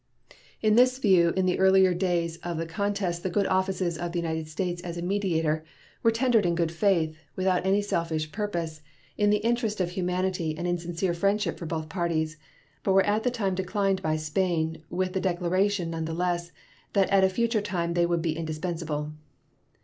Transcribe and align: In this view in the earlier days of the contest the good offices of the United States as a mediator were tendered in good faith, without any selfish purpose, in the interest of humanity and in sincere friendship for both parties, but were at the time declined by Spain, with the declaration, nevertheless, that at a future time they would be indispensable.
In 0.63 0.77
this 0.77 0.97
view 0.97 1.29
in 1.37 1.45
the 1.45 1.59
earlier 1.59 1.93
days 1.93 2.37
of 2.37 2.57
the 2.57 2.65
contest 2.65 3.21
the 3.21 3.29
good 3.29 3.45
offices 3.45 3.99
of 3.99 4.11
the 4.13 4.17
United 4.19 4.47
States 4.47 4.81
as 4.81 4.97
a 4.97 5.01
mediator 5.03 5.63
were 6.01 6.09
tendered 6.09 6.43
in 6.43 6.55
good 6.55 6.71
faith, 6.71 7.15
without 7.35 7.63
any 7.67 7.83
selfish 7.83 8.31
purpose, 8.31 8.81
in 9.15 9.29
the 9.29 9.37
interest 9.45 9.79
of 9.79 9.91
humanity 9.91 10.57
and 10.57 10.65
in 10.67 10.79
sincere 10.79 11.13
friendship 11.13 11.59
for 11.59 11.67
both 11.67 11.87
parties, 11.87 12.37
but 12.81 12.93
were 12.93 13.05
at 13.05 13.21
the 13.21 13.29
time 13.29 13.53
declined 13.53 14.01
by 14.01 14.15
Spain, 14.15 14.81
with 14.89 15.13
the 15.13 15.21
declaration, 15.21 15.91
nevertheless, 15.91 16.51
that 16.93 17.07
at 17.11 17.23
a 17.23 17.29
future 17.29 17.61
time 17.61 17.93
they 17.93 18.07
would 18.07 18.23
be 18.23 18.35
indispensable. 18.35 19.13